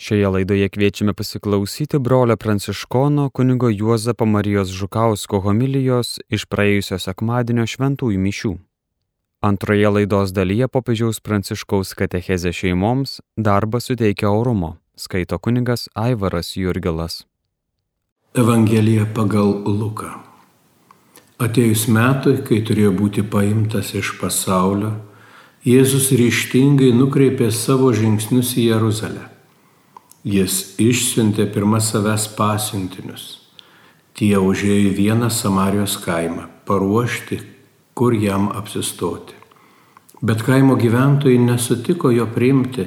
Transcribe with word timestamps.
Šioje 0.00 0.28
laidoje 0.28 0.68
kviečiame 0.68 1.12
pasiklausyti 1.12 1.98
brolio 1.98 2.36
pranciškono 2.36 3.30
kunigo 3.30 3.68
Juozapo 3.68 4.26
Marijos 4.26 4.68
Žukausko 4.72 5.40
homilijos 5.44 6.14
iš 6.32 6.46
praėjusio 6.48 6.96
sekmadienio 6.96 7.66
šventųjų 7.68 8.20
mišių. 8.26 8.52
Antroje 9.44 9.90
laidos 9.92 10.30
dalyje 10.32 10.70
popiežiaus 10.72 11.20
pranciškaus 11.20 11.92
katechezė 11.98 12.52
šeimoms 12.56 13.18
darbą 13.36 13.80
suteikia 13.84 14.30
orumo, 14.32 14.70
skaito 14.96 15.36
kunigas 15.38 15.84
Aivaras 15.92 16.54
Jurgilas. 16.56 17.26
Evangelija 18.32 19.04
pagal 19.18 19.52
Luką. 19.68 20.14
Atėjus 21.44 21.82
metui, 21.92 22.38
kai 22.40 22.62
turėjo 22.64 22.94
būti 23.02 23.26
paimtas 23.36 23.92
iš 24.00 24.14
pasaulio, 24.22 24.94
Jėzus 25.68 26.08
ryštingai 26.16 26.88
nukreipė 26.96 27.50
savo 27.52 27.92
žingsnius 27.92 28.54
į 28.56 28.64
Jeruzalę 28.70 29.28
Jis 30.20 30.74
išsiuntė 30.76 31.46
pirmą 31.48 31.78
savęs 31.80 32.26
pasiuntinius. 32.36 33.38
Tie 34.12 34.36
užėjo 34.36 34.90
į 34.90 34.96
vieną 34.98 35.30
Samarijos 35.32 35.94
kaimą, 36.04 36.44
paruošti, 36.68 37.38
kur 37.96 38.12
jam 38.12 38.50
apsistoti. 38.52 39.32
Bet 40.20 40.42
kaimo 40.44 40.76
gyventojai 40.76 41.38
nesutiko 41.40 42.10
jo 42.12 42.26
priimti, 42.28 42.84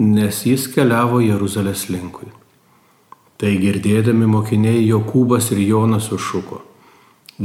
nes 0.00 0.46
jis 0.48 0.64
keliavo 0.72 1.20
Jeruzalės 1.20 1.90
linkui. 1.92 2.30
Tai 3.36 3.52
girdėdami 3.60 4.24
mokiniai 4.24 4.80
Jokūbas 4.88 5.52
ir 5.52 5.60
Jonas 5.66 6.08
užšuko. 6.16 6.62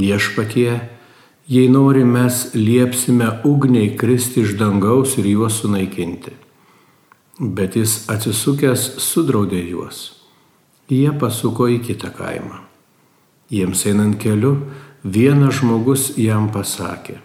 Viešpatie, 0.00 0.80
jei 1.44 1.68
nori, 1.68 2.08
mes 2.08 2.54
liepsime 2.56 3.28
ugniai 3.44 3.92
kristi 4.00 4.48
iš 4.48 4.56
dangaus 4.56 5.18
ir 5.20 5.28
juos 5.28 5.60
sunaikinti. 5.60 6.45
Bet 7.36 7.76
jis 7.76 8.06
atsisukęs 8.08 8.94
sudraudė 9.04 9.60
juos. 9.68 10.06
Jie 10.88 11.10
pasuko 11.20 11.66
į 11.68 11.82
kitą 11.84 12.08
kaimą. 12.16 12.62
Jiems 13.52 13.82
einant 13.86 14.16
keliu, 14.18 14.54
vienas 15.04 15.60
žmogus 15.60 16.14
jam 16.18 16.48
pasakė, 16.50 17.18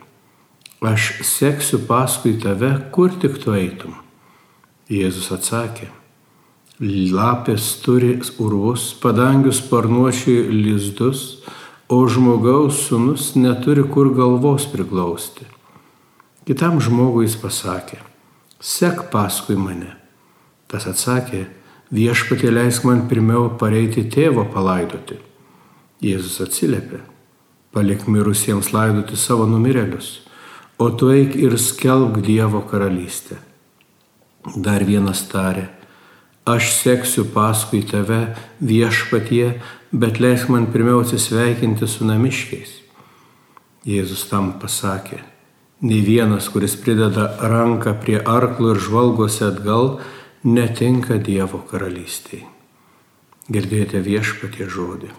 aš 0.83 1.21
seksiu 1.25 1.79
paskui 1.87 2.35
tave, 2.41 2.73
kur 2.91 3.13
tik 3.23 3.39
tu 3.41 3.55
eitum. 3.55 3.95
Jėzus 4.91 5.31
atsakė, 5.31 5.87
lapės 6.81 7.77
turi 7.81 8.17
urvus, 8.41 8.91
padangius 8.99 9.63
sparnuošiai 9.63 10.51
lizdus, 10.51 11.39
o 11.87 12.03
žmogaus 12.07 12.83
sunus 12.87 13.31
neturi 13.35 13.87
kur 13.87 14.11
galvos 14.15 14.67
priglausti. 14.67 15.47
Kitam 16.45 16.83
žmogui 16.83 17.25
jis 17.25 17.39
pasakė, 17.39 18.03
sek 18.59 19.07
paskui 19.11 19.55
mane. 19.55 20.00
Tas 20.71 20.87
atsakė, 20.87 21.45
viešpatė 21.91 22.51
leisk 22.53 22.85
man 22.87 23.03
pirmiau 23.11 23.49
pareiti 23.59 24.05
tėvo 24.07 24.45
palaidoti. 24.53 25.17
Jėzus 26.01 26.39
atsiliepė, 26.45 27.01
palik 27.75 28.07
mirusiems 28.07 28.71
laidoti 28.73 29.19
savo 29.19 29.45
numirėlius, 29.49 30.21
o 30.81 30.87
tu 30.95 31.11
eik 31.13 31.35
ir 31.37 31.57
skelbk 31.59 32.23
Dievo 32.25 32.63
karalystę. 32.65 33.37
Dar 34.55 34.81
vienas 34.87 35.21
tarė, 35.29 35.67
aš 36.49 36.71
seksiu 36.79 37.27
paskui 37.35 37.83
tave 37.85 38.31
viešpatie, 38.63 39.59
bet 39.91 40.17
leisk 40.23 40.49
man 40.49 40.71
pirmiau 40.73 41.03
atsisveikinti 41.03 41.85
su 41.85 42.07
namiškiais. 42.07 42.79
Jėzus 43.85 44.23
tam 44.29 44.55
pasakė, 44.61 45.19
nei 45.85 46.01
vienas, 46.05 46.47
kuris 46.49 46.73
prideda 46.79 47.27
ranką 47.51 47.93
prie 48.01 48.17
arklo 48.21 48.73
ir 48.73 48.81
žvalgosi 48.81 49.45
atgal, 49.51 49.99
netinka 50.43 51.19
Dievo 51.21 51.61
karalystiai. 51.69 52.45
Girdėjote 53.51 53.99
viešpatie 54.01 54.67
žodį. 54.69 55.11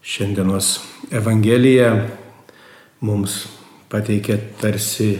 Šiandienos 0.00 0.78
Evangelija 1.12 1.90
mums 3.04 3.42
pateikia 3.92 4.38
tarsi 4.60 5.12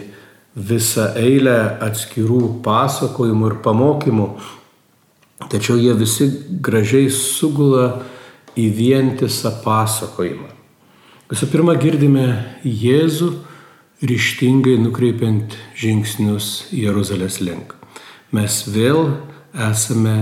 visą 0.54 1.10
eilę 1.18 1.58
atskirų 1.84 2.62
pasakojimų 2.64 3.50
ir 3.50 3.58
pamokymų, 3.64 4.28
tačiau 5.50 5.78
jie 5.78 5.94
visi 5.98 6.30
gražiai 6.62 7.10
sugula 7.12 8.00
į 8.58 8.66
vientisą 8.74 9.52
pasakojimą. 9.64 10.50
Visų 11.30 11.46
pirma, 11.52 11.76
girdime 11.78 12.26
Jėzų 12.66 13.30
ryštingai 14.00 14.78
nukreipiant 14.80 15.56
žingsnius 15.76 16.70
Jeruzalės 16.72 17.40
link. 17.44 17.74
Mes 18.32 18.62
vėl 18.72 19.10
esame 19.52 20.16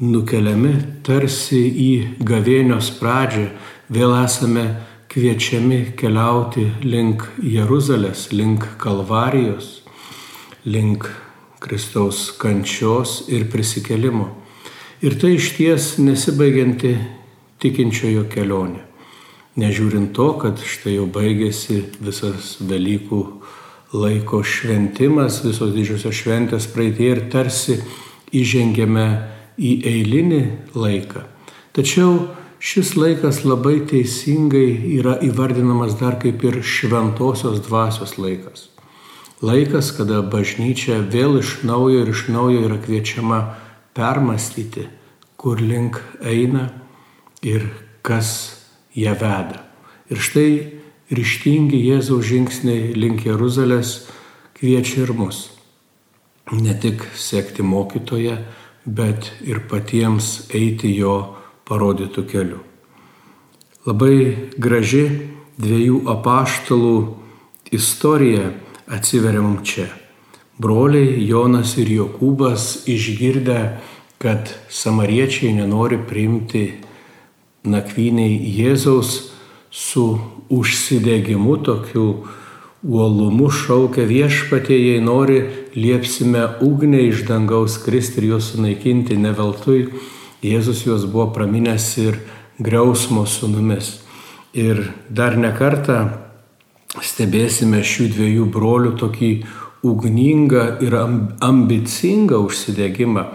nukeliami 0.00 0.72
tarsi 1.04 1.60
į 1.66 1.90
gavėnios 2.24 2.88
pradžią, 2.96 3.50
vėl 3.92 4.14
esame 4.22 4.64
kviečiami 5.12 5.92
keliauti 5.98 6.64
link 6.84 7.26
Jeruzalės, 7.42 8.30
link 8.32 8.64
Kalvarijos, 8.80 9.82
link 10.64 11.08
Kristaus 11.60 12.30
kančios 12.40 13.26
ir 13.28 13.48
prisikelimo. 13.52 14.30
Ir 15.04 15.20
tai 15.20 15.36
iš 15.36 15.52
ties 15.58 15.94
nesibaigianti 16.00 16.96
tikinčiojo 17.60 18.24
kelionė. 18.32 18.85
Nežiūrint 19.56 20.10
to, 20.12 20.34
kad 20.36 20.60
štai 20.60 20.98
jau 20.98 21.06
baigėsi 21.08 21.78
visas 22.04 22.58
Velykų 22.60 23.20
laiko 23.96 24.42
šventimas, 24.44 25.40
visos 25.46 25.72
didžiosios 25.72 26.18
šventės 26.18 26.66
praeitie 26.68 27.08
ir 27.14 27.22
tarsi 27.32 27.78
įžengėme 28.36 29.06
į 29.56 29.70
eilinį 29.88 30.40
laiką. 30.76 31.24
Tačiau 31.76 32.26
šis 32.60 32.94
laikas 33.00 33.44
labai 33.48 33.78
teisingai 33.88 34.96
yra 34.98 35.16
įvardinamas 35.24 35.96
dar 36.00 36.18
kaip 36.20 36.44
ir 36.44 36.60
šventosios 36.60 37.62
dvasios 37.64 38.16
laikas. 38.20 38.68
Laikas, 39.44 39.90
kada 39.96 40.22
bažnyčia 40.24 41.02
vėl 41.12 41.40
iš 41.40 41.62
naujo 41.68 42.04
ir 42.04 42.12
iš 42.12 42.26
naujo 42.32 42.62
yra 42.68 42.76
kviečiama 42.80 43.40
permastyti, 43.96 44.86
kur 45.36 45.60
link 45.60 46.00
eina 46.24 46.70
ir 47.44 47.68
kas 48.04 48.55
ją 48.96 49.14
veda. 49.20 49.62
Ir 50.10 50.22
štai 50.22 50.50
ryštingi 51.12 51.78
Jėzaus 51.86 52.26
žingsniai 52.26 52.94
link 52.96 53.26
Jeruzalės 53.26 54.06
kviečia 54.56 55.04
ir 55.04 55.12
mus. 55.14 55.50
Ne 56.52 56.74
tik 56.78 57.02
sekti 57.18 57.62
mokytoje, 57.66 58.38
bet 58.86 59.32
ir 59.42 59.64
patiems 59.70 60.46
eiti 60.54 60.92
jo 60.94 61.36
parodytų 61.66 62.24
keliu. 62.30 62.62
Labai 63.86 64.50
graži 64.58 65.04
dviejų 65.58 66.04
apaštalų 66.10 66.96
istorija 67.74 68.50
atsiveria 68.86 69.42
mums 69.42 69.66
čia. 69.66 69.86
Broliai 70.58 71.20
Jonas 71.26 71.74
ir 71.76 71.90
Jokūbas 71.92 72.86
išgirdę, 72.88 73.60
kad 74.22 74.54
samariečiai 74.72 75.52
nenori 75.58 75.98
priimti 76.00 76.64
nakvyniai 77.66 78.38
Jėzaus 78.56 79.32
su 79.70 80.06
užsidegimu 80.50 81.56
tokiu 81.66 82.26
uolumu 82.86 83.50
šaukia 83.50 84.06
viešpatie, 84.06 84.76
jei 84.78 85.00
nori, 85.02 85.40
liepsime 85.74 86.44
ugnę 86.62 87.02
iš 87.08 87.24
dangaus 87.28 87.78
kristi 87.82 88.22
ir 88.22 88.30
juos 88.30 88.52
sunaikinti 88.52 89.18
ne 89.18 89.32
veltui. 89.34 89.88
Jėzus 90.44 90.84
juos 90.86 91.06
buvo 91.10 91.30
praminęs 91.34 91.88
ir 91.98 92.20
griausmo 92.62 93.26
sunumis. 93.26 93.96
Ir 94.54 94.86
dar 95.10 95.36
ne 95.36 95.50
kartą 95.56 95.98
stebėsime 97.02 97.82
šių 97.84 98.10
dviejų 98.14 98.46
brolių 98.54 98.94
tokį 99.00 99.30
ugningą 99.86 100.66
ir 100.84 100.96
ambicingą 100.96 102.38
užsidegimą. 102.46 103.26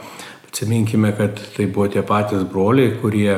Atsiminkime, 0.48 1.12
kad 1.16 1.40
tai 1.56 1.68
buvo 1.68 1.88
tie 1.92 2.04
patys 2.04 2.44
broliai, 2.48 2.96
kurie 3.02 3.38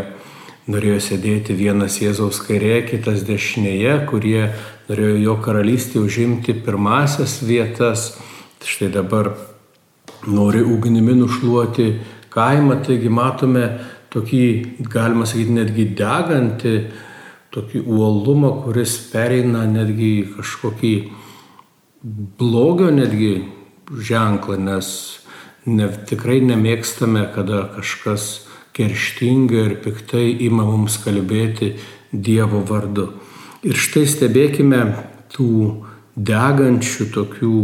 norėjo 0.71 0.99
sėdėti 1.03 1.55
vienas 1.57 1.97
Jėzaus 1.99 2.39
kairėje, 2.45 2.83
kitas 2.93 3.23
dešinėje, 3.27 3.95
kurie 4.07 4.51
norėjo 4.87 5.15
jo 5.19 5.37
karalystėje 5.43 6.03
užimti 6.05 6.55
pirmasias 6.63 7.41
vietas. 7.43 8.13
Štai 8.63 8.87
dabar 8.93 9.33
nori 10.23 10.61
ugnimi 10.63 11.17
nušluoti 11.19 11.87
kaimą, 12.31 12.79
taigi 12.85 13.11
matome 13.11 13.65
tokį, 14.13 14.45
galima 14.87 15.27
sakyti, 15.27 15.57
netgi 15.57 15.89
degantį, 15.99 16.75
tokį 17.53 17.83
uolumą, 17.83 18.53
kuris 18.63 18.95
pereina 19.11 19.65
netgi 19.69 20.13
kažkokį 20.37 20.93
blogio 22.39 22.89
netgi 22.93 23.33
ženklą, 23.91 24.57
nes 24.63 24.87
ne, 25.67 25.89
tikrai 26.07 26.39
nemėgstame, 26.45 27.27
kada 27.35 27.65
kažkas 27.75 28.47
kerštingai 28.73 29.65
ir 29.69 29.75
piktai 29.83 30.27
ima 30.47 30.65
mums 30.67 30.97
kalbėti 31.03 31.73
Dievo 32.13 32.61
vardu. 32.69 33.07
Ir 33.65 33.77
štai 33.79 34.03
stebėkime 34.09 34.81
tų 35.33 35.49
degančių 36.13 37.07
tokių 37.15 37.57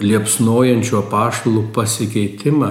liepsnojančių 0.00 0.96
apaštalų 1.00 1.64
pasikeitimą, 1.74 2.70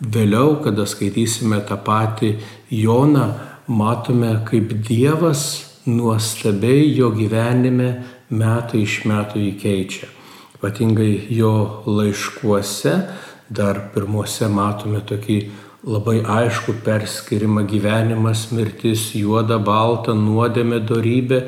vėliau, 0.00 0.56
kada 0.64 0.86
skaitysime 0.88 1.60
tą 1.68 1.78
patį 1.84 2.34
Joną, 2.74 3.28
matome, 3.68 4.32
kaip 4.48 4.72
Dievas 4.88 5.44
nuostabiai 5.86 6.88
jo 6.96 7.10
gyvenime 7.14 7.90
metų 8.32 8.80
iš 8.84 9.02
metų 9.08 9.44
įkeičia. 9.52 10.08
Ypatingai 10.56 11.12
jo 11.36 11.84
laiškuose, 11.86 12.94
dar 13.52 13.80
pirmuose 13.94 14.48
matome 14.48 15.02
tokį 15.04 15.38
labai 15.84 16.22
aišku 16.24 16.78
perskirimą 16.84 17.66
gyvenimas, 17.68 18.48
mirtis, 18.52 19.10
juoda, 19.18 19.58
balta, 19.60 20.14
nuodėmė, 20.16 20.80
darybė 20.88 21.40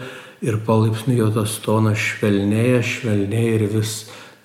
ir 0.45 0.61
palaipsniui 0.67 1.17
jo 1.23 1.31
tas 1.33 1.57
tonas 1.65 1.99
švelnėja, 2.01 2.83
švelnėja 2.85 3.55
ir 3.57 3.67
vis 3.73 3.95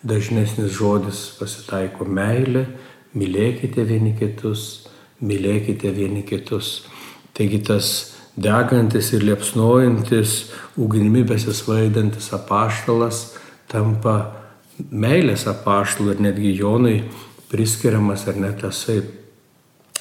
dažnesnis 0.07 0.71
žodis 0.77 1.25
pasitaiko 1.39 2.07
meilė, 2.07 2.65
mylėkite 3.13 3.83
vieni 3.85 4.15
kitus, 4.17 4.87
mylėkite 5.21 5.91
vieni 5.93 6.23
kitus. 6.23 6.87
Taigi 7.35 7.59
tas 7.67 7.91
degantis 8.39 9.11
ir 9.13 9.25
liepsnojantis, 9.27 10.51
ugnimi 10.79 11.25
besisvaidantis 11.27 12.31
apaštalas 12.37 13.25
tampa 13.71 14.21
meilės 14.79 15.45
apaštalu 15.51 16.15
ir 16.15 16.23
netgi 16.29 16.55
Jonui 16.55 17.01
priskiriamas 17.51 18.23
ar 18.31 18.39
net 18.39 18.63
tasai 18.63 19.01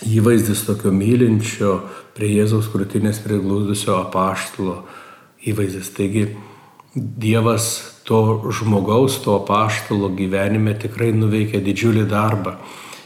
įvaizdis 0.06 0.64
tokio 0.66 0.92
mylinčio 0.94 1.76
prie 2.16 2.30
Jėzaus 2.38 2.70
krūtinės 2.72 3.20
priglūdusio 3.24 3.98
apaštalo 4.00 4.82
įvaizdis. 5.50 5.90
Taigi 5.96 6.28
Dievas 6.94 8.00
to 8.02 8.50
žmogaus, 8.50 9.20
to 9.22 9.36
paštalo 9.46 10.08
gyvenime 10.18 10.74
tikrai 10.74 11.12
nuveikia 11.14 11.60
didžiulį 11.62 12.08
darbą. 12.10 12.56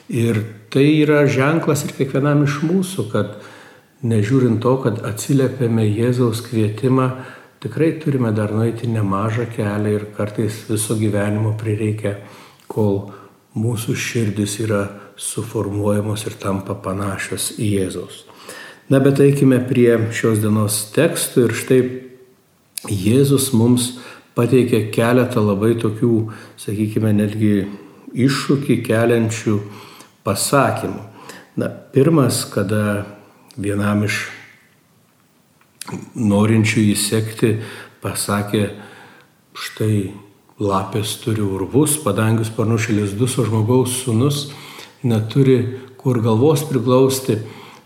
Ir 0.08 0.40
tai 0.72 0.86
yra 1.02 1.26
ženklas 1.28 1.84
ir 1.84 1.92
kiekvienam 1.98 2.46
iš 2.46 2.62
mūsų, 2.64 3.04
kad 3.12 3.34
nežiūrint 4.04 4.62
to, 4.64 4.78
kad 4.80 5.02
atsiliepėme 5.04 5.84
Jėzaus 5.84 6.40
kvietimą, 6.46 7.10
tikrai 7.60 7.92
turime 8.00 8.32
dar 8.36 8.52
nueiti 8.56 8.88
nemažą 8.88 9.50
kelią 9.52 9.92
ir 9.98 10.08
kartais 10.16 10.62
viso 10.68 10.96
gyvenimo 10.96 11.52
prireikia, 11.60 12.16
kol 12.68 13.10
mūsų 13.56 13.96
širdis 14.00 14.58
yra 14.64 14.82
suformuojamos 15.16 16.26
ir 16.26 16.38
tampa 16.40 16.74
panašios 16.74 17.52
į 17.58 17.70
Jėzaus. 17.78 18.24
Na 18.90 19.00
bet 19.00 19.20
eikime 19.22 19.62
prie 19.64 19.96
šios 20.12 20.42
dienos 20.42 20.82
tekstų 20.92 21.46
ir 21.46 21.54
štai 21.56 21.80
Jėzus 22.84 23.48
mums 23.56 23.94
pateikė 24.36 24.90
keletą 24.92 25.40
labai 25.40 25.72
tokių, 25.80 26.12
sakykime, 26.60 27.14
netgi 27.16 27.64
iššūkį 28.12 28.80
keliančių 28.84 29.58
pasakymų. 30.26 31.00
Na, 31.56 31.70
pirmas, 31.70 32.42
kada 32.50 33.06
vienam 33.56 34.02
iš 34.04 34.26
norinčių 36.18 36.84
įsekti 36.92 37.54
pasakė, 38.02 38.66
štai 39.54 40.10
lapės 40.60 41.16
turi 41.22 41.44
urvus, 41.44 41.96
padangius 42.02 42.50
parnušį 42.54 42.98
lizdus, 43.00 43.38
o 43.38 43.46
žmogaus 43.46 43.96
sunus 44.02 44.48
neturi 45.04 45.58
kur 46.00 46.20
galvos 46.24 46.64
priglausti, 46.68 47.38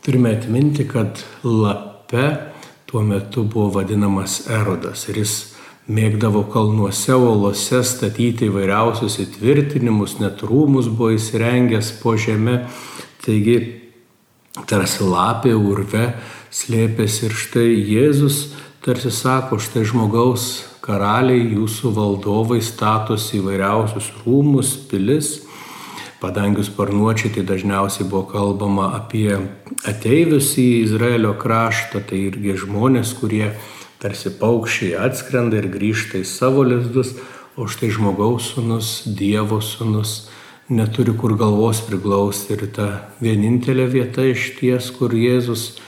turime 0.02 0.36
atminti, 0.38 0.86
kad 0.88 1.20
lape 1.44 2.28
tuo 2.88 3.02
metu 3.02 3.44
buvo 3.44 3.68
vadinamas 3.78 4.46
erodas 4.50 5.08
ir 5.10 5.20
jis 5.22 5.34
mėgdavo 5.88 6.44
kalnuose, 6.52 7.14
olose 7.16 7.82
statyti 7.84 8.48
įvairiausius 8.48 9.18
įtvirtinimus, 9.24 10.18
net 10.20 10.42
rūmus 10.44 10.90
buvo 10.92 11.14
įsirengęs 11.16 11.94
po 12.02 12.14
žemę. 12.20 12.62
Taigi, 13.24 13.58
tarsi 14.68 15.04
lapė 15.04 15.54
urve 15.56 16.12
slėpėsi 16.54 17.28
ir 17.28 17.36
štai 17.36 17.68
Jėzus 17.72 18.40
tarsi 18.84 19.10
sako, 19.12 19.58
štai 19.60 19.84
žmogaus 19.88 20.48
karaliai, 20.84 21.50
jūsų 21.56 21.92
valdovai 21.96 22.62
statosi 22.64 23.42
įvairiausius 23.42 24.12
rūmus, 24.22 24.76
pilis. 24.88 25.47
Padangius 26.18 26.66
sparnuočiai 26.72 27.30
tai 27.30 27.44
dažniausiai 27.46 28.08
buvo 28.10 28.24
kalbama 28.26 28.88
apie 28.96 29.36
ateivius 29.86 30.56
į 30.58 30.66
Izraelio 30.82 31.36
kraštą, 31.38 32.02
tai 32.10 32.24
irgi 32.26 32.56
žmonės, 32.58 33.12
kurie 33.20 33.52
tarsi 34.02 34.32
paukščiai 34.40 34.96
atskrenda 34.98 35.60
ir 35.60 35.68
grįžta 35.70 36.18
į 36.18 36.26
savo 36.26 36.64
lizdus, 36.66 37.14
o 37.54 37.66
štai 37.70 37.92
žmogaus 37.94 38.50
sunus, 38.54 38.90
Dievo 39.06 39.60
sunus 39.62 40.28
neturi 40.68 41.14
kur 41.14 41.36
galvos 41.38 41.84
priglausti 41.86 42.54
ir 42.56 42.66
ta 42.74 42.88
vienintelė 43.22 43.86
vieta 43.94 44.26
iš 44.26 44.52
ties, 44.58 44.90
kur 44.98 45.14
Jėzus 45.14 45.78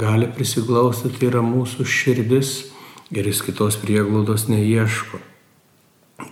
gali 0.00 0.32
prisiglausti, 0.32 1.12
tai 1.12 1.28
yra 1.28 1.44
mūsų 1.44 1.84
širdis 1.84 2.56
ir 3.12 3.28
jis 3.28 3.44
kitos 3.44 3.76
prieglaudos 3.84 4.48
neieško. 4.48 5.20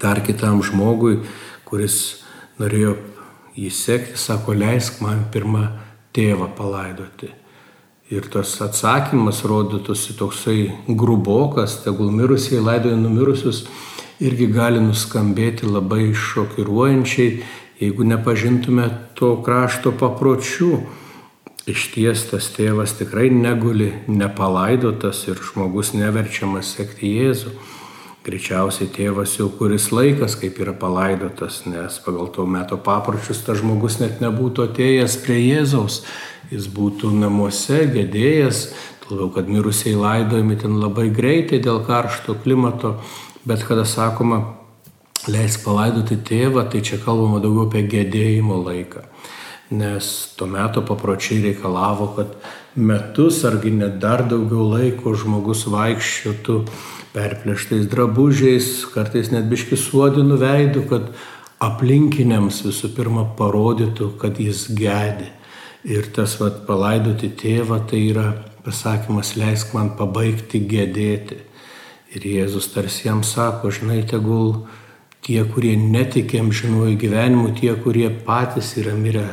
Dar 0.01 0.25
kitam 0.25 0.65
žmogui, 0.65 1.21
kuris 1.69 2.25
norėjo 2.59 2.97
jį 3.57 3.71
sekti, 3.71 4.19
sako, 4.19 4.55
leisk 4.57 5.01
man 5.05 5.27
pirmą 5.33 5.67
tėvą 6.17 6.51
palaidoti. 6.57 7.31
Ir 8.13 8.27
tas 8.29 8.53
atsakymas 8.61 9.41
rodytųsi 9.49 10.17
toksai 10.19 10.59
grubokas, 10.89 11.79
tegul 11.85 12.11
mirusiai 12.13 12.61
laidoja 12.61 12.99
numirusius, 13.01 13.65
irgi 14.21 14.51
gali 14.53 14.83
nuskambėti 14.85 15.69
labai 15.69 16.11
šokiruojančiai, 16.13 17.39
jeigu 17.81 18.05
nepažintume 18.07 18.89
to 19.19 19.35
krašto 19.45 19.95
papročių. 19.97 20.73
Iš 21.73 21.87
ties 21.95 22.25
tas 22.27 22.49
tėvas 22.53 22.97
tikrai 22.99 23.29
neguli 23.31 23.93
nepalaidotas 24.11 25.23
ir 25.31 25.39
žmogus 25.39 25.93
neverčiamas 25.95 26.75
sekti 26.77 27.15
Jėzų. 27.17 27.55
Greičiausiai 28.23 28.87
tėvas 28.95 29.33
jau 29.35 29.49
kuris 29.51 29.89
laikas 29.91 30.37
kaip 30.39 30.61
yra 30.63 30.75
palaidotas, 30.79 31.65
nes 31.67 31.97
pagal 32.05 32.29
to 32.31 32.45
meto 32.47 32.79
papročius 32.79 33.43
tas 33.43 33.59
žmogus 33.59 33.99
net 33.99 34.21
nebūtų 34.23 34.69
atėjęs 34.69 35.17
prie 35.25 35.41
Jėzaus 35.43 36.05
jis 36.53 36.69
būtų 36.73 37.13
namuose 37.17 37.85
gedėjęs, 37.93 38.65
labiau, 39.11 39.31
kad 39.35 39.49
mirusiai 39.49 39.95
laidojami 39.99 40.57
ten 40.61 40.79
labai 40.81 41.09
greitai 41.13 41.61
dėl 41.65 41.83
karšto 41.87 42.37
klimato, 42.45 42.97
bet 43.49 43.65
kada 43.69 43.85
sakoma, 43.89 44.43
leis 45.29 45.59
palaidoti 45.63 46.19
tėvą, 46.29 46.67
tai 46.73 46.83
čia 46.85 47.01
kalbama 47.03 47.41
daugiau 47.43 47.69
apie 47.69 47.85
gedėjimo 47.89 48.59
laiką. 48.63 49.05
Nes 49.73 50.09
tuo 50.37 50.49
metu 50.51 50.83
papročiai 50.85 51.41
reikalavo, 51.47 52.11
kad 52.17 52.35
metus 52.77 53.43
argi 53.49 53.75
net 53.75 53.99
dar 54.01 54.25
daugiau 54.29 54.71
laiko 54.73 55.13
žmogus 55.19 55.67
vaikščiotų 55.73 56.63
perplėštais 57.13 57.87
drabužiais, 57.93 58.73
kartais 58.95 59.31
net 59.35 59.51
biški 59.51 59.77
suodinų 59.77 60.41
veidų, 60.41 60.87
kad 60.89 61.13
aplinkiniams 61.63 62.65
visų 62.65 62.95
pirma 62.97 63.29
parodytų, 63.39 64.15
kad 64.21 64.41
jis 64.41 64.67
gedi 64.73 65.29
Ir 65.83 66.07
tas 66.15 66.37
vat, 66.39 66.61
palaidoti 66.63 67.33
tėvą 67.35 67.81
tai 67.91 68.05
yra 68.13 68.29
pasakymas, 68.63 69.33
leisk 69.35 69.73
man 69.75 69.97
pabaigti 69.99 70.61
gedėti. 70.71 71.41
Ir 72.15 72.27
Jėzus 72.29 72.69
tarsi 72.71 73.09
jam 73.09 73.25
sako, 73.27 73.73
žinai, 73.75 74.05
tegul 74.07 74.69
tie, 75.27 75.41
kurie 75.43 75.75
netikėm 75.75 76.53
žinuoju 76.55 76.95
gyvenimu, 77.03 77.51
tie, 77.59 77.73
kurie 77.83 78.13
patys 78.15 78.77
yra 78.79 78.95
mirę 78.95 79.27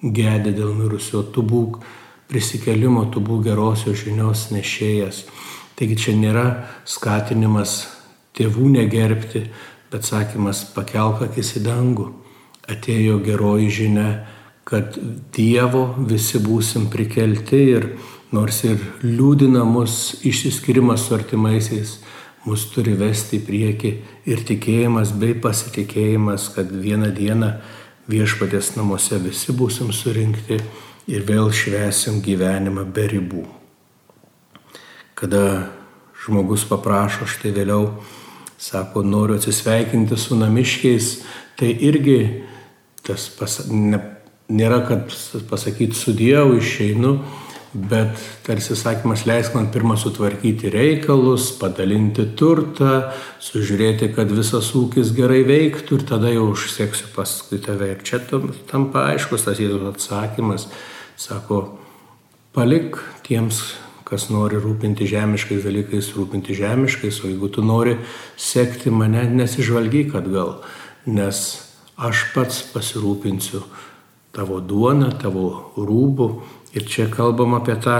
gedė 0.00 0.54
dėl 0.56 0.72
mirusio, 0.78 1.20
tu 1.28 1.44
būk 1.44 1.82
prisikelimo, 2.30 3.04
tu 3.12 3.20
būk 3.20 3.44
gerosios 3.50 4.04
žinios 4.04 4.48
nešėjas. 4.54 5.24
Taigi 5.76 5.96
čia 5.98 6.16
nėra 6.16 6.46
skatinimas 6.88 7.84
tėvų 8.38 8.70
negerbti, 8.76 9.46
bet 9.90 10.06
sakymas 10.06 10.64
pakelk 10.74 11.26
akis 11.28 11.56
į 11.58 11.64
dangų. 11.66 12.10
Atėjo 12.70 13.18
geroji 13.24 13.70
žinia 13.80 14.10
kad 14.70 14.94
Dievo 15.34 15.82
visi 16.06 16.38
būsim 16.38 16.86
prikelti 16.92 17.58
ir 17.72 17.86
nors 18.30 18.62
ir 18.68 18.78
liūdina 19.02 19.64
mus 19.66 20.20
išsiskirimas 20.26 21.08
su 21.08 21.16
artimaisiais, 21.16 21.96
mus 22.46 22.68
turi 22.70 22.94
vesti 22.98 23.40
į 23.40 23.46
priekį 23.48 23.90
ir 24.30 24.44
tikėjimas 24.46 25.10
bei 25.18 25.34
pasitikėjimas, 25.34 26.52
kad 26.54 26.70
vieną 26.70 27.10
dieną 27.16 27.50
viešpatės 28.10 28.76
namuose 28.76 29.18
visi 29.24 29.54
būsim 29.58 29.90
surinkti 29.94 30.60
ir 31.08 31.24
vėl 31.28 31.50
švesim 31.54 32.20
gyvenimą 32.24 32.84
be 32.92 33.06
ribų. 33.14 33.44
Kada 35.16 35.70
žmogus 36.24 36.64
paprašo 36.68 37.28
štai 37.28 37.52
vėliau, 37.56 37.90
sako, 38.60 39.02
noriu 39.04 39.38
atsisveikinti 39.40 40.16
su 40.20 40.36
namiškiais, 40.36 41.12
tai 41.56 41.72
irgi 41.88 42.20
tas 43.06 43.28
pas, 43.32 43.60
ne, 43.72 44.00
nėra, 44.52 44.82
kad 44.88 45.14
pasakyti 45.48 45.96
su 45.96 46.12
Dievu 46.16 46.58
išeinu, 46.60 47.14
bet 47.74 48.18
tarsi 48.42 48.74
sakymas 48.76 49.24
leisk 49.28 49.54
man 49.54 49.68
pirmą 49.70 49.94
sutvarkyti 49.98 50.70
reikalus, 50.74 51.50
padalinti 51.58 52.24
turtą, 52.38 53.12
sužiūrėti, 53.42 54.10
kad 54.16 54.32
visas 54.34 54.72
ūkis 54.74 55.12
gerai 55.14 55.44
veiktų 55.46 56.00
ir 56.00 56.06
tada 56.08 56.32
jau 56.34 56.48
užsieksiu 56.50 57.12
paskui 57.14 57.60
tave. 57.62 57.92
Ir 57.94 58.02
čia 58.06 58.18
tampa 58.70 59.06
aiškus 59.12 59.46
tas 59.46 59.62
Jėzus 59.62 59.86
atsakymas, 59.92 60.66
sako, 61.20 61.62
palik 62.56 62.98
tiems, 63.26 63.62
kas 64.08 64.26
nori 64.34 64.58
rūpinti 64.58 65.06
žemiškais 65.06 65.62
dalykais, 65.62 66.10
rūpinti 66.16 66.56
žemiškais, 66.58 67.22
o 67.22 67.30
jeigu 67.30 67.52
tu 67.54 67.62
nori 67.62 67.94
sekti 68.34 68.90
mane, 68.90 69.22
nesižvalgyk 69.30 70.16
atgal, 70.18 70.56
nes 71.06 71.44
aš 72.00 72.24
pats 72.34 72.64
pasirūpinsiu 72.72 73.62
tavo 74.36 74.60
duoną, 74.60 75.10
tavo 75.18 75.74
rūbų 75.76 76.30
Ir 76.70 76.86
čia 76.86 77.08
kalbam 77.10 77.56
apie 77.58 77.74
tą 77.82 77.96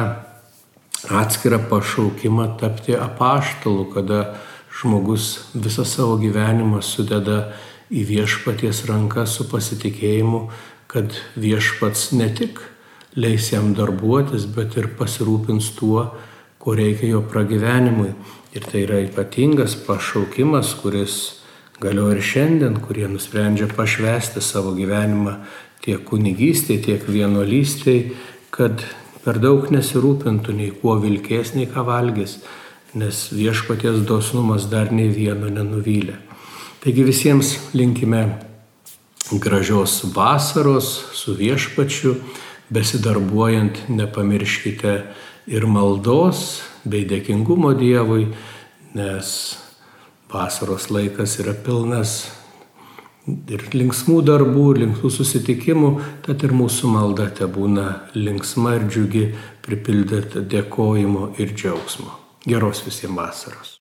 atskirą 1.10 1.58
pašaukimą 1.66 2.54
tapti 2.60 2.94
apaštalu, 2.94 3.88
kada 3.90 4.36
žmogus 4.70 5.50
visą 5.54 5.82
savo 5.82 6.14
gyvenimą 6.20 6.78
sudeda 6.78 7.50
į 7.90 8.04
viešpaties 8.06 8.84
ranką 8.86 9.24
su 9.26 9.48
pasitikėjimu, 9.50 10.44
kad 10.86 11.16
viešpats 11.34 12.12
ne 12.14 12.28
tik 12.30 12.60
leis 13.18 13.50
jam 13.50 13.72
darbuotis, 13.74 14.46
bet 14.46 14.78
ir 14.78 14.86
pasirūpins 14.94 15.72
tuo, 15.74 16.04
ko 16.62 16.76
reikia 16.78 17.10
jo 17.16 17.24
pragyvenimui. 17.26 18.12
Ir 18.54 18.70
tai 18.70 18.84
yra 18.84 19.00
ypatingas 19.02 19.74
pašaukimas, 19.82 20.76
kuris 20.78 21.16
galioja 21.82 22.20
ir 22.20 22.22
šiandien, 22.22 22.78
kurie 22.86 23.10
nusprendžia 23.10 23.66
pašvesti 23.74 24.38
savo 24.38 24.76
gyvenimą 24.78 25.40
tiek 25.84 26.02
kunigystėje, 26.08 26.82
tiek 26.84 27.06
vienuolystėje 27.08 28.10
kad 28.60 28.82
per 29.24 29.38
daug 29.40 29.68
nesirūpintų 29.72 30.54
nei 30.56 30.70
kuo 30.74 30.96
vilkės, 31.00 31.54
nei 31.56 31.68
ką 31.70 31.84
valgys, 31.86 32.38
nes 32.98 33.28
viešpaties 33.32 34.02
dosnumas 34.08 34.66
dar 34.70 34.90
nei 34.92 35.08
vieno 35.14 35.48
nenuvylė. 35.52 36.18
Taigi 36.80 37.04
visiems 37.06 37.54
linkime 37.76 38.24
gražios 39.30 40.00
vasaros 40.14 40.90
su 41.14 41.36
viešpačiu, 41.38 42.16
besidarbuojant 42.72 43.86
nepamirškite 43.88 44.94
ir 45.50 45.66
maldos 45.66 46.60
bei 46.84 47.04
dėkingumo 47.06 47.74
Dievui, 47.78 48.30
nes 48.96 49.32
vasaros 50.30 50.88
laikas 50.90 51.38
yra 51.42 51.54
pilnas 51.54 52.24
ir 53.26 53.66
linksmų 53.74 54.20
darbų, 54.26 54.64
ir 54.74 54.82
linksmų 54.84 55.10
susitikimų, 55.16 55.90
tad 56.26 56.44
ir 56.46 56.54
mūsų 56.56 56.92
malda 56.94 57.28
te 57.40 57.48
būna 57.50 57.88
linksma 58.16 58.78
ir 58.78 58.88
džiugi, 58.88 59.26
pripildyta 59.66 60.44
dėkojimo 60.54 61.34
ir 61.40 61.54
džiaugsmo. 61.56 62.16
Geros 62.48 62.84
visiems 62.86 63.18
vasaros. 63.18 63.79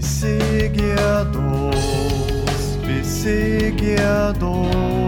Visi 0.00 0.68
gėdos, 0.72 1.84
visi 2.86 3.72
gėdos. 3.76 4.99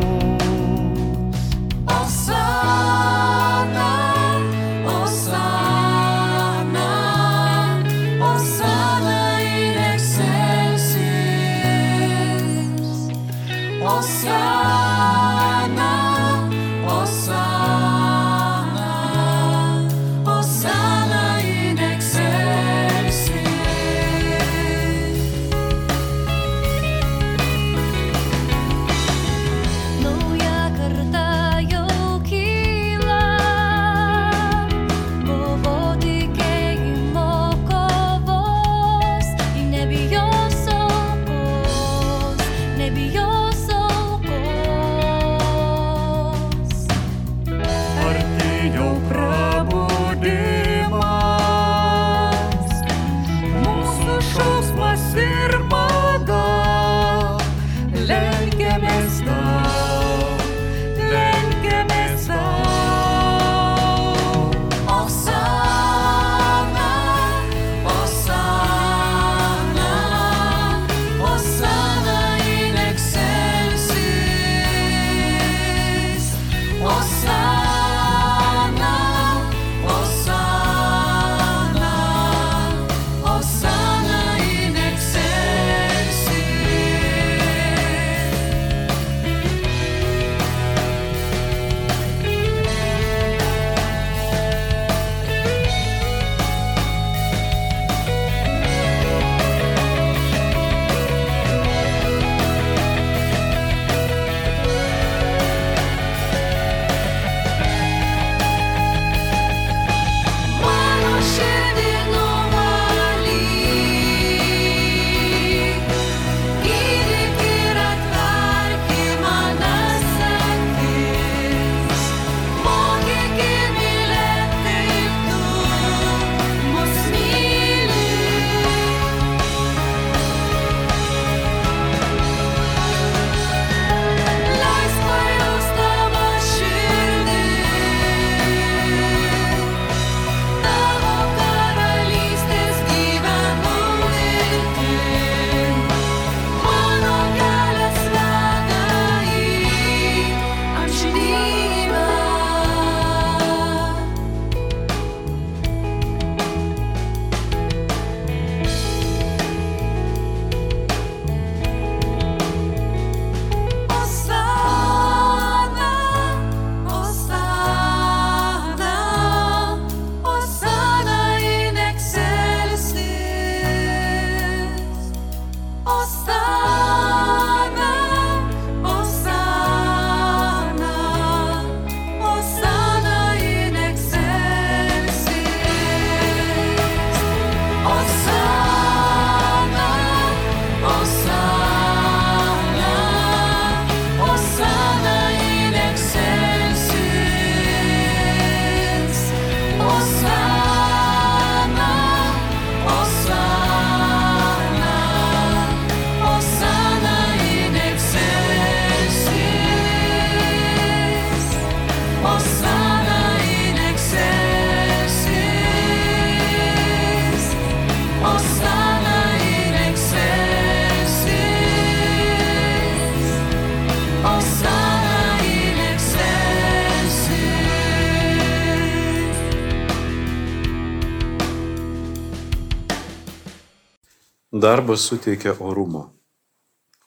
Darbas 234.62 235.00
suteikia 235.00 235.54
orumo. 235.60 236.12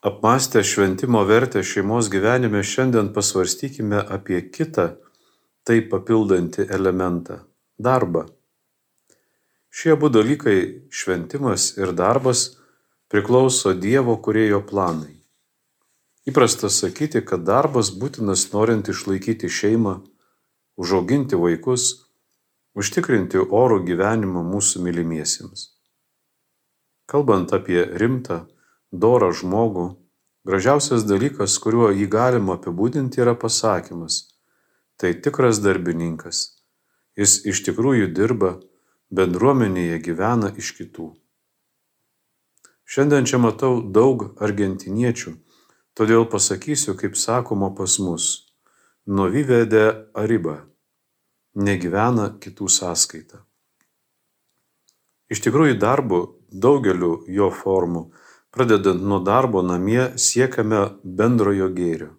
Apmastę 0.01 0.63
šventimo 0.63 1.21
vertę 1.23 1.61
šeimos 1.63 2.09
gyvenime 2.11 2.59
šiandien 2.63 3.13
pasvarstykime 3.15 4.01
apie 4.15 4.41
kitą, 4.51 4.87
tai 5.63 5.77
papildantį 5.91 6.65
elementą- 6.77 7.37
darbą. 7.87 8.25
Šie 9.71 9.93
abu 9.93 10.09
dalykai- 10.09 10.57
šventimas 10.99 11.77
ir 11.77 11.93
darbas- 11.93 12.41
priklauso 13.11 13.71
Dievo 13.85 14.17
kurėjo 14.25 14.59
planai. 14.71 15.15
Įprasta 16.27 16.67
sakyti, 16.67 17.23
kad 17.25 17.45
darbas 17.45 17.91
būtinas 18.01 18.51
norint 18.51 18.91
išlaikyti 18.91 19.47
šeimą, 19.47 20.01
užauginti 20.77 21.39
vaikus, 21.45 22.03
užtikrinti 22.75 23.47
orų 23.47 23.79
gyvenimą 23.87 24.43
mūsų 24.43 24.83
mylimiesiems. 24.83 25.74
Kalbant 27.05 27.53
apie 27.53 27.83
rimtą, 28.01 28.45
dorą 28.91 29.29
žmogų, 29.33 29.85
gražiausias 30.47 31.05
dalykas, 31.05 31.57
kuriuo 31.61 31.91
jį 31.93 32.07
galima 32.09 32.55
apibūdinti, 32.57 33.21
yra 33.21 33.35
pasakymas- 33.37 34.33
tai 34.97 35.13
tikras 35.13 35.61
darbininkas. 35.61 36.57
Jis 37.15 37.45
iš 37.45 37.61
tikrųjų 37.67 38.09
dirba, 38.13 38.59
bendruomenėje 39.13 40.01
gyvena 40.01 40.49
iš 40.57 40.73
kitų. 40.79 41.13
Šiandien 42.85 43.25
čia 43.25 43.37
matau 43.37 43.81
daug 43.81 44.35
argentiniečių, 44.41 45.37
todėl 45.95 46.25
pasakysiu, 46.29 46.97
kaip 46.97 47.13
sakoma 47.15 47.69
pas 47.75 47.99
mus- 47.99 48.49
nuvyvedė 49.17 50.09
aribą- 50.13 50.65
negyvena 51.67 52.39
kitų 52.39 52.65
sąskaita. 52.65 53.45
Iš 55.29 55.41
tikrųjų 55.41 55.79
darbu 55.79 56.34
daugeliu 56.51 57.23
jo 57.27 57.49
formų, 57.51 58.09
pradedant 58.51 59.01
nuo 59.03 59.19
darbo 59.19 59.61
namie 59.61 60.13
siekiame 60.21 60.81
bendrojo 61.03 61.67
gėrio, 61.75 62.11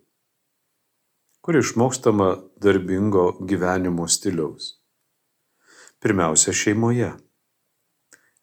kur 1.41 1.61
išmokstama 1.61 2.29
darbingo 2.61 3.31
gyvenimo 3.41 4.09
stiliaus. 4.09 4.75
Pirmiausia, 6.03 6.53
šeimoje. 6.53 7.15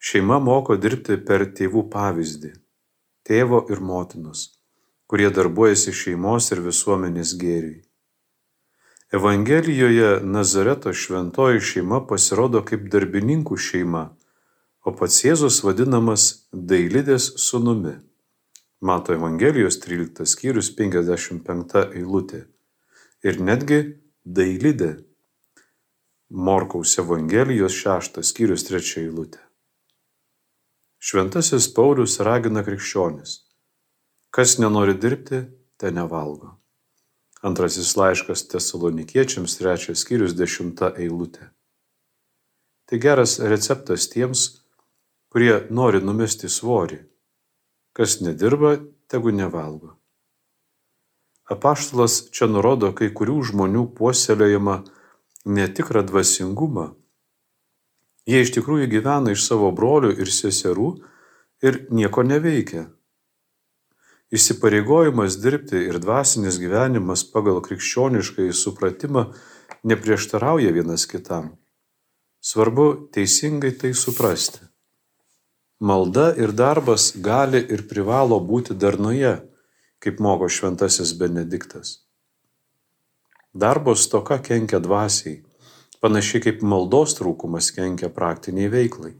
Šeima 0.04 0.40
moko 0.40 0.76
dirbti 0.76 1.20
per 1.28 1.46
tėvų 1.56 1.86
pavyzdį- 1.94 2.52
tėvo 3.30 3.60
ir 3.72 3.80
motinos, 3.80 4.42
kurie 5.08 5.30
darbuojasi 5.30 5.94
šeimos 5.94 6.52
ir 6.52 6.62
visuomenės 6.66 7.38
gėriui. 7.40 7.84
Evangelijoje 9.14 10.20
Nazareto 10.24 10.94
šventoji 10.94 11.62
šeima 11.62 12.00
pasirodo 12.10 12.64
kaip 12.66 12.90
darbininkų 12.90 13.58
šeima 13.58 14.08
o 14.84 14.92
pats 14.92 15.22
Jėzus 15.24 15.62
vadinamas 15.64 16.48
dailidės 16.52 17.30
sūnumi. 17.40 17.96
Mato 18.84 19.16
Evangelijos 19.16 19.80
13 19.80 20.28
skyrius 20.28 20.74
55 20.76 21.86
eilutė. 21.96 22.44
Ir 23.24 23.40
netgi 23.40 23.80
dailidė. 24.28 24.98
Morkaus 26.34 26.98
Evangelijos 27.00 27.78
6 27.80 28.20
skyrius 28.28 28.68
3 28.68 29.06
eilutė. 29.06 29.40
Šventasis 31.04 31.70
Paulius 31.76 32.20
ragina 32.24 32.64
krikščionis. 32.64 33.38
Kas 34.36 34.58
nenori 34.60 34.98
dirbti, 35.00 35.46
te 35.80 35.92
nevalgo. 35.92 36.58
Antrasis 37.44 37.92
laiškas 38.00 38.46
tesalonikiečiams 38.52 39.56
3 39.60 39.96
skyrius 40.00 40.36
10 40.36 40.84
eilutė. 40.96 41.50
Tai 42.88 43.00
geras 43.00 43.38
receptas 43.40 44.10
tiems, 44.12 44.63
kurie 45.34 45.54
nori 45.74 45.98
numesti 46.06 46.46
svorį. 46.46 47.00
Kas 47.98 48.20
nedirba, 48.22 48.76
tegu 49.10 49.34
nevalgo. 49.34 49.96
Apaštalas 51.50 52.20
čia 52.34 52.46
nurodo 52.48 52.92
kai 52.94 53.10
kurių 53.10 53.40
žmonių 53.50 53.88
puoselėjimą 53.98 54.76
netikrą 55.58 56.04
dvasingumą. 56.06 56.92
Jie 58.30 58.44
iš 58.46 58.54
tikrųjų 58.56 58.88
gyvena 58.92 59.34
iš 59.34 59.48
savo 59.50 59.72
brolių 59.76 60.14
ir 60.22 60.30
seserų 60.32 60.90
ir 61.66 61.80
nieko 61.90 62.24
neveikia. 62.24 62.86
Įsipareigojimas 64.34 65.40
dirbti 65.42 65.82
ir 65.90 66.00
dvasinis 66.02 66.60
gyvenimas 66.62 67.26
pagal 67.34 67.60
krikščioniškai 67.66 68.48
supratimą 68.54 69.26
neprieštarauja 69.84 70.72
vienas 70.78 71.06
kitam. 71.10 71.52
Svarbu 72.42 73.10
teisingai 73.14 73.74
tai 73.82 73.94
suprasti. 73.98 74.73
Malda 75.84 76.30
ir 76.40 76.54
darbas 76.56 77.12
gali 77.20 77.60
ir 77.76 77.82
privalo 77.90 78.38
būti 78.40 78.72
darnoje, 78.80 79.34
kaip 80.00 80.20
moko 80.24 80.48
šventasis 80.48 81.10
Benediktas. 81.20 81.90
Darbo 83.52 83.92
stoka 84.00 84.38
kenkia 84.40 84.80
dvasiai, 84.80 85.42
panašiai 86.00 86.46
kaip 86.46 86.62
maldos 86.64 87.18
trūkumas 87.18 87.68
kenkia 87.76 88.08
praktiniai 88.16 88.70
veiklai. 88.72 89.12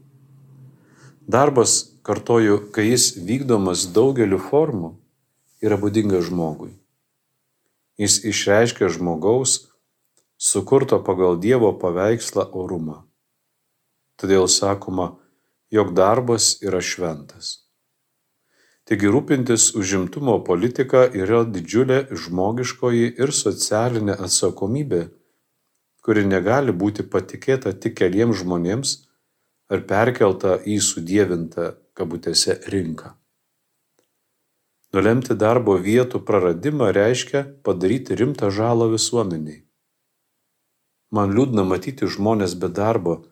Darbas, 1.28 1.74
kartoju, 2.00 2.56
kai 2.72 2.86
jis 2.86 3.10
vykdomas 3.28 3.84
daugeliu 3.98 4.40
formų, 4.46 4.94
yra 5.60 5.76
būdingas 5.82 6.30
žmogui. 6.30 6.70
Jis 8.00 8.22
išreiškia 8.32 8.88
žmogaus, 8.96 9.66
sukurto 10.40 10.96
pagal 11.04 11.36
Dievo 11.44 11.74
paveikslą 11.76 12.48
orumą. 12.56 13.02
Todėl 14.16 14.48
sakoma, 14.48 15.18
jog 15.74 15.94
darbas 15.94 16.54
yra 16.62 16.80
šventas. 16.80 17.64
Taigi 18.84 19.08
rūpintis 19.08 19.70
užimtumo 19.80 20.36
politika 20.44 21.06
yra 21.22 21.40
didžiulė 21.48 21.98
žmogiškoji 22.24 23.08
ir 23.24 23.32
socialinė 23.32 24.18
atsakomybė, 24.26 25.00
kuri 26.04 26.26
negali 26.28 26.74
būti 26.84 27.06
patikėta 27.14 27.72
tik 27.72 27.96
keliems 28.02 28.42
žmonėms 28.42 28.94
ar 29.72 29.82
perkelta 29.88 30.58
į 30.68 30.78
sudėvintą 30.84 31.72
kabutėse 31.96 32.60
rinką. 32.70 33.14
Nulemti 34.94 35.34
darbo 35.34 35.74
vietų 35.88 36.20
praradimą 36.28 36.92
reiškia 36.94 37.46
padaryti 37.66 38.14
rimtą 38.20 38.52
žalą 38.54 38.92
visuomeniai. 38.92 39.64
Man 41.10 41.32
liūdna 41.34 41.64
matyti 41.66 42.06
žmonės 42.06 42.54
be 42.60 42.68
darbo 42.68 43.22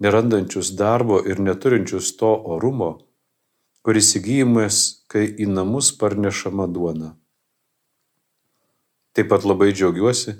nerandančius 0.00 0.72
darbo 0.78 1.20
ir 1.26 1.40
neturinčius 1.40 2.14
to 2.18 2.32
orumo, 2.56 3.06
kuris 3.84 4.14
įgyjimas, 4.18 5.04
kai 5.10 5.26
į 5.28 5.46
namus 5.50 5.92
parnešama 6.00 6.66
duona. 6.72 7.14
Taip 9.14 9.28
pat 9.30 9.44
labai 9.46 9.70
džiaugiuosi, 9.70 10.34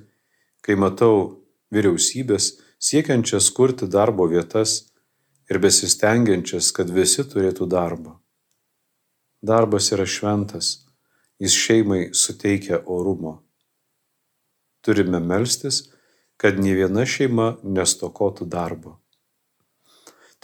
kai 0.64 0.74
matau 0.80 1.44
vyriausybės 1.74 2.54
siekiančias 2.82 3.50
kurti 3.54 3.86
darbo 3.90 4.26
vietas 4.30 4.80
ir 5.50 5.60
besistengiančias, 5.62 6.72
kad 6.74 6.90
visi 6.90 7.22
turėtų 7.22 7.68
darbą. 7.70 8.16
Darbas 9.44 9.90
yra 9.92 10.06
šventas, 10.08 10.86
jis 11.38 11.52
šeimai 11.52 12.02
suteikia 12.16 12.80
orumo. 12.86 13.42
Turime 14.84 15.20
melstis, 15.20 15.84
kad 16.40 16.58
ne 16.58 16.74
viena 16.76 17.04
šeima 17.08 17.54
nestokotų 17.62 18.48
darbo. 18.50 18.98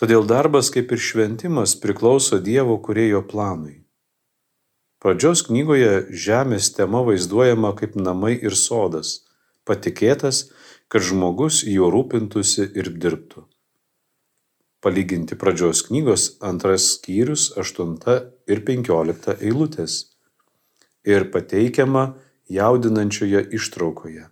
Todėl 0.01 0.25
darbas 0.25 0.71
kaip 0.73 0.95
ir 0.97 1.01
šventimas 1.05 1.75
priklauso 1.77 2.39
Dievo 2.41 2.79
kurėjo 2.81 3.21
planui. 3.29 3.83
Pradžios 5.05 5.43
knygoje 5.45 6.07
žemės 6.23 6.71
tema 6.73 7.03
vaizduojama 7.05 7.75
kaip 7.77 7.99
namai 8.01 8.33
ir 8.37 8.57
sodas, 8.57 9.11
patikėtas, 9.69 10.47
kad 10.89 11.05
žmogus 11.05 11.61
juo 11.69 11.91
rūpintųsi 11.93 12.71
ir 12.81 12.89
dirbtų. 13.05 13.45
Palyginti 14.81 15.37
pradžios 15.37 15.85
knygos 15.91 16.27
antras 16.41 16.89
skyrius 16.95 17.51
8 17.61 17.93
ir 18.49 18.65
15 18.73 19.37
eilutės 19.37 20.01
ir 21.05 21.29
pateikiama 21.29 22.15
jaudinančioje 22.49 23.51
ištraukoje. 23.53 24.31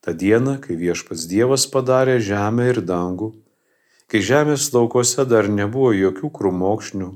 Ta 0.00 0.16
diena, 0.16 0.56
kai 0.56 0.80
viešpats 0.80 1.28
Dievas 1.28 1.68
padarė 1.68 2.16
žemę 2.24 2.72
ir 2.72 2.80
dangų, 2.80 3.34
kai 4.10 4.20
žemės 4.20 4.70
laukuose 4.74 5.24
dar 5.28 5.48
nebuvo 5.48 5.92
jokių 5.96 6.30
krūmokšnių 6.38 7.10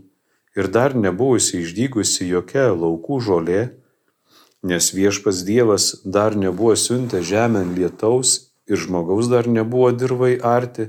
ir 0.58 0.70
dar 0.74 0.96
nebuvusi 0.96 1.62
išdygusi 1.62 2.28
jokia 2.28 2.70
laukų 2.74 3.20
žolė, 3.22 3.62
nes 4.66 4.90
viešpas 4.94 5.44
Dievas 5.46 5.90
dar 6.04 6.34
nebuvo 6.36 6.74
siuntę 6.74 7.22
žemėn 7.22 7.76
lietaus 7.76 8.54
ir 8.66 8.80
žmogaus 8.80 9.30
dar 9.30 9.46
nebuvo 9.46 9.92
dirvai 9.94 10.34
arti, 10.42 10.88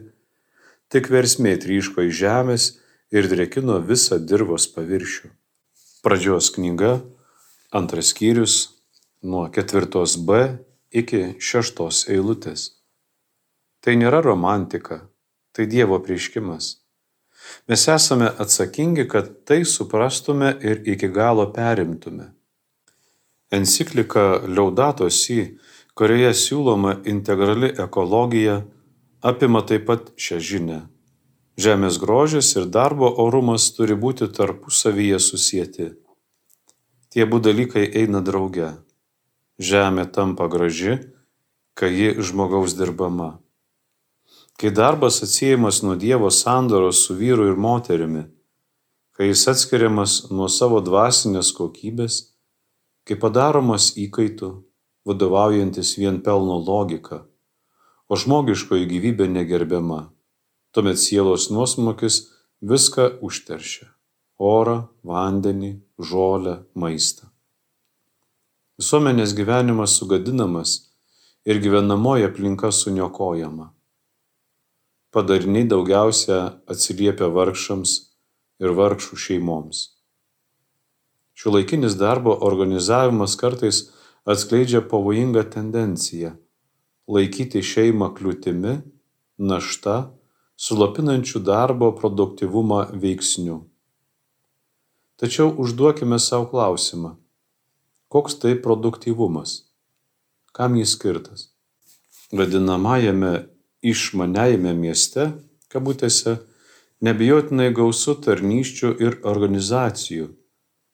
tik 0.90 1.12
versmė 1.14 1.54
tryško 1.62 2.08
iš 2.08 2.16
žemės 2.24 2.72
ir 3.14 3.30
drekino 3.30 3.78
visą 3.86 4.18
dirvos 4.18 4.66
paviršių. 4.74 5.30
Pradžios 6.02 6.50
knyga, 6.56 7.00
antras 7.76 8.14
skyrius, 8.14 8.56
nuo 9.22 9.46
ketvirtos 9.54 10.16
B 10.18 10.58
iki 10.90 11.36
šeštos 11.38 12.08
eilutės. 12.10 12.72
Tai 13.84 13.96
nėra 14.00 14.24
romantika, 14.26 15.09
tai 15.60 15.68
Dievo 15.68 15.98
prieškimas. 16.00 16.78
Mes 17.68 17.88
esame 17.88 18.30
atsakingi, 18.38 19.04
kad 19.12 19.44
tai 19.44 19.66
suprastume 19.66 20.54
ir 20.62 20.88
iki 20.88 21.08
galo 21.12 21.50
perimtume. 21.54 22.32
Enciklika 23.52 24.40
Liaudato 24.48 25.10
Si, 25.12 25.58
kurioje 26.00 26.32
siūloma 26.32 26.94
integrali 27.04 27.74
ekologija, 27.76 28.62
apima 29.20 29.66
taip 29.68 29.84
pat 29.90 30.08
šią 30.16 30.40
žinę. 30.52 30.80
Žemės 31.60 32.00
grožis 32.00 32.54
ir 32.56 32.72
darbo 32.72 33.12
orumas 33.26 33.68
turi 33.76 34.00
būti 34.00 34.32
tarpusavyje 34.32 35.20
susijęti. 35.20 35.90
Tie 37.12 37.28
du 37.28 37.44
dalykai 37.44 37.84
eina 38.00 38.24
drauge. 38.24 38.72
Žemė 39.60 40.08
tampa 40.16 40.48
graži, 40.48 41.02
kai 41.76 41.92
ji 41.92 42.16
žmogaus 42.24 42.80
dirbama. 42.80 43.34
Kai 44.60 44.72
darbas 44.76 45.24
atsiejamas 45.24 45.78
nuo 45.84 45.96
Dievo 45.96 46.30
sandoros 46.30 47.06
su 47.06 47.14
vyru 47.16 47.46
ir 47.48 47.56
moterimi, 47.56 48.26
kai 49.16 49.30
jis 49.30 49.46
atskiriamas 49.48 50.16
nuo 50.36 50.50
savo 50.52 50.82
dvasinės 50.84 51.54
kokybės, 51.56 52.18
kai 53.08 53.16
padaromas 53.22 53.94
įkaitu, 54.04 54.50
vadovaujantis 55.08 55.94
vien 56.02 56.20
pelno 56.26 56.60
logika, 56.60 57.22
o 58.12 58.20
žmogiškoji 58.20 58.90
gyvybė 58.92 59.30
negerbiama, 59.32 60.02
tuomet 60.76 61.00
sielos 61.00 61.48
nuosmukis 61.56 62.20
viską 62.60 63.08
užteršia- 63.24 63.88
orą, 64.58 64.78
vandenį, 65.08 65.74
žolę, 66.12 66.60
maistą. 66.76 67.32
Visuomenės 68.76 69.32
gyvenimas 69.40 69.96
sugadinamas 69.96 70.78
ir 71.46 71.64
gyvenamoji 71.64 72.28
aplinka 72.28 72.76
suniokojama. 72.76 73.79
Padariniai 75.10 75.66
daugiausia 75.70 76.42
atsiliepia 76.70 77.32
vargšams 77.34 77.96
ir 78.62 78.76
vargšų 78.78 79.18
šeimoms. 79.18 79.80
Šiuolaikinis 81.40 81.96
darbo 81.98 82.36
organizavimas 82.46 83.34
kartais 83.40 83.88
atskleidžia 84.30 84.84
pavojingą 84.86 85.48
tendenciją 85.50 86.36
laikyti 87.10 87.62
šeimą 87.66 88.12
kliūtimi, 88.18 88.76
našta, 89.42 90.12
sulapinančių 90.60 91.42
darbo 91.42 91.90
produktivumą 91.98 92.84
veiksniu. 93.02 93.64
Tačiau 95.20 95.50
užduokime 95.64 96.20
savo 96.22 96.48
klausimą, 96.52 97.16
koks 98.14 98.38
tai 98.44 98.54
produktyvumas, 98.62 99.64
kam 100.54 100.78
jis 100.78 100.94
skirtas. 100.96 101.50
Vadinamajame 102.30 103.50
išmaniajame 103.82 104.74
mieste, 104.76 105.32
kabutėse, 105.72 106.38
nebijotinai 107.06 107.70
gausu 107.76 108.16
tarnyščių 108.26 108.96
ir 109.00 109.20
organizacijų, 109.24 110.32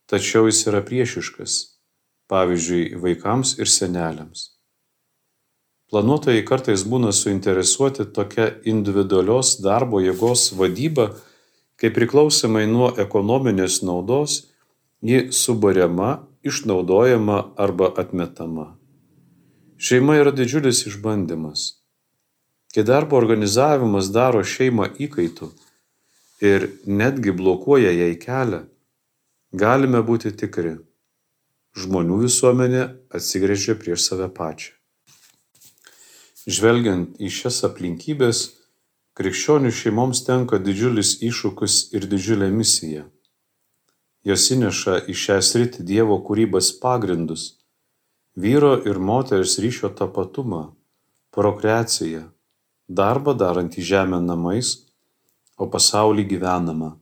tačiau 0.10 0.50
jis 0.50 0.65
yra 0.69 0.82
priešiškas, 0.86 1.56
pavyzdžiui, 2.30 2.84
vaikams 3.02 3.56
ir 3.60 3.71
seneliams. 3.71 4.52
Planuotojai 5.93 6.41
kartais 6.45 6.82
būna 6.89 7.12
suinteresuoti 7.13 8.08
tokia 8.13 8.50
individualios 8.65 9.56
darbo 9.62 10.02
jėgos 10.02 10.50
vadyba, 10.58 11.12
kai 11.78 11.91
priklausomai 11.93 12.65
nuo 12.67 12.89
ekonominės 12.98 13.84
naudos 13.86 14.41
ji 15.06 15.28
subariama, 15.32 16.26
išnaudojama 16.41 17.38
arba 17.58 17.91
atmetama. 18.02 18.74
Šeima 19.78 20.17
yra 20.17 20.34
didžiulis 20.34 20.86
išbandymas. 20.89 21.85
Kai 22.76 22.84
darbo 22.84 23.16
organizavimas 23.16 24.10
daro 24.12 24.42
šeimą 24.44 24.90
įkaitų 25.00 25.48
ir 26.44 26.66
netgi 26.84 27.32
blokuoja 27.32 27.94
jai 27.96 28.18
kelią, 28.20 28.66
galime 29.56 30.02
būti 30.04 30.34
tikri, 30.36 30.74
žmonių 31.80 32.18
visuomenė 32.26 32.82
atsigrėžia 33.16 33.78
prieš 33.80 34.10
save 34.10 34.28
pačią. 34.28 34.76
Žvelgiant 36.44 37.16
į 37.16 37.32
šias 37.38 37.62
aplinkybės, 37.70 38.44
krikščionių 39.16 39.72
šeimoms 39.72 40.26
tenka 40.28 40.60
didžiulis 40.60 41.16
iššūkis 41.24 41.80
ir 41.96 42.12
didžiulė 42.12 42.52
misija. 42.60 43.08
Jos 44.28 44.52
įneša 44.52 45.00
į 45.08 45.16
šią 45.24 45.40
sritį 45.48 45.88
Dievo 45.96 46.20
kūrybos 46.28 46.76
pagrindus- 46.84 47.56
vyro 48.44 48.76
ir 48.84 49.00
moters 49.00 49.60
ryšio 49.64 49.96
tapatumą, 49.96 50.64
prokreaciją, 51.32 52.35
darbą 52.88 53.34
darant 53.38 53.78
į 53.78 53.84
žemę 53.84 54.19
namais, 54.21 54.86
o 55.58 55.67
pasaulį 55.71 56.26
gyvenamą. 56.30 56.95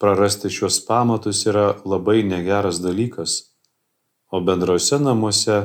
Prarasti 0.00 0.48
šios 0.48 0.78
pamatus 0.86 1.44
yra 1.46 1.74
labai 1.84 2.22
negeras 2.24 2.80
dalykas, 2.80 3.52
o 4.32 4.40
bendrose 4.40 4.96
namuose 4.98 5.58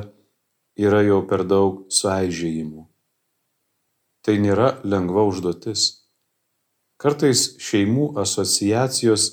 yra 0.75 1.01
jau 1.05 1.21
per 1.29 1.45
daug 1.47 1.85
suaižėjimų. 1.88 2.83
Tai 4.25 4.35
nėra 4.41 4.73
lengva 4.83 5.23
užduotis. 5.29 6.03
Kartais 6.99 7.55
šeimų 7.61 8.15
asociacijos 8.19 9.29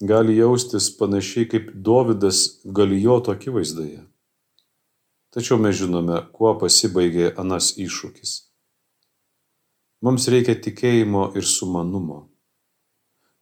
gali 0.00 0.38
jaustis 0.38 0.88
panašiai 0.96 1.46
kaip 1.46 1.72
Dovydas 1.74 2.62
Galijoto 2.64 3.36
akivaizdoje. 3.36 4.06
Tačiau 5.30 5.60
mes 5.62 5.76
žinome, 5.78 6.24
kuo 6.34 6.56
pasibaigė 6.58 7.34
anas 7.38 7.76
iššūkis. 7.78 8.49
Mums 10.00 10.28
reikia 10.32 10.54
tikėjimo 10.56 11.30
ir 11.36 11.44
sumanumo. 11.44 12.22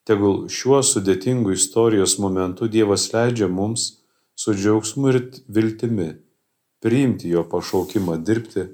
Tegul 0.08 0.48
šiuo 0.50 0.80
sudėtingu 0.82 1.52
istorijos 1.54 2.16
momentu 2.18 2.66
Dievas 2.66 3.04
leidžia 3.12 3.46
mums 3.46 3.84
su 4.38 4.54
džiaugsmu 4.56 5.12
ir 5.12 5.20
viltimi 5.46 6.08
priimti 6.82 7.30
jo 7.30 7.44
pašaukimą 7.50 8.18
dirbti, 8.24 8.64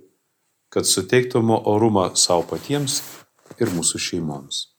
kad 0.68 0.88
suteiktume 0.88 1.60
orumą 1.74 2.10
savo 2.16 2.46
patiems 2.50 3.00
ir 3.60 3.72
mūsų 3.72 4.00
šeimoms. 4.06 4.73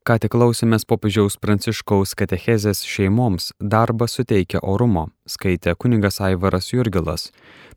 Ką 0.00 0.14
tik 0.16 0.32
klausėmės 0.32 0.86
popiežiaus 0.88 1.34
pranciškaus 1.36 2.14
katechezės 2.16 2.80
šeimoms 2.88 3.50
darbą 3.60 4.06
suteikia 4.08 4.62
orumo, 4.64 5.10
skaitė 5.28 5.74
kunigas 5.76 6.22
Aivaras 6.24 6.70
Jurgilas. 6.72 7.26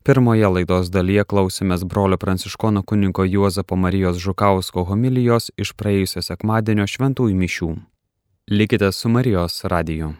Pirmoje 0.08 0.48
laidos 0.48 0.88
dalyje 0.88 1.26
klausėmės 1.28 1.84
brolio 1.84 2.16
pranciškono 2.16 2.80
kunigo 2.80 3.28
Juozapo 3.28 3.76
Marijos 3.76 4.24
Žukausko 4.24 4.88
homilijos 4.88 5.52
iš 5.60 5.76
praėjusio 5.76 6.24
sekmadienio 6.24 6.88
šventųjų 6.88 7.40
mišių. 7.44 7.72
Likite 8.56 8.92
su 8.92 9.12
Marijos 9.12 9.60
radiju. 9.68 10.14